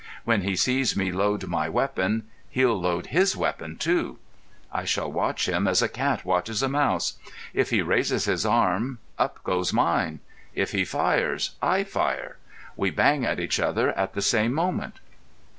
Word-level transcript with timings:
When 0.23 0.41
he 0.41 0.55
sees 0.55 0.97
me 0.97 1.11
load 1.11 1.45
my 1.45 1.69
weapon, 1.69 2.23
he'll 2.49 2.81
load 2.81 3.09
his 3.13 3.37
weapon 3.37 3.77
too. 3.77 4.17
I 4.73 4.83
shall 4.83 5.11
watch 5.11 5.47
him 5.47 5.67
as 5.67 5.83
a 5.83 5.87
cat 5.87 6.25
watches 6.25 6.63
a 6.63 6.67
mouse. 6.67 7.19
If 7.53 7.69
he 7.69 7.83
raises 7.83 8.25
his 8.25 8.43
arm, 8.43 8.97
up 9.19 9.43
goes 9.43 9.71
mine. 9.71 10.19
If 10.55 10.71
he 10.71 10.85
fires, 10.85 11.51
I 11.61 11.83
fire. 11.83 12.37
We 12.75 12.89
bang 12.89 13.25
at 13.27 13.39
each 13.39 13.59
other 13.59 13.91
at 13.95 14.13
the 14.13 14.23
same 14.23 14.53
moment." 14.55 14.99